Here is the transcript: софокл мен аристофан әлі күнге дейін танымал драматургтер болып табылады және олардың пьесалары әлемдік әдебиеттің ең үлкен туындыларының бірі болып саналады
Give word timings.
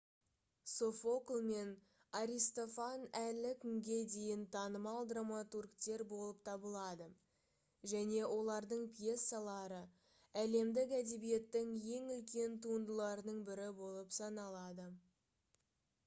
софокл 0.69 1.41
мен 1.47 1.73
аристофан 2.19 3.03
әлі 3.19 3.49
күнге 3.65 3.97
дейін 4.13 4.45
танымал 4.55 5.09
драматургтер 5.11 6.03
болып 6.15 6.41
табылады 6.49 7.09
және 7.93 8.23
олардың 8.37 8.87
пьесалары 8.97 9.83
әлемдік 10.47 10.97
әдебиеттің 11.03 11.71
ең 11.99 12.09
үлкен 12.17 12.57
туындыларының 12.67 13.47
бірі 13.53 13.69
болып 13.85 14.17
саналады 14.21 14.89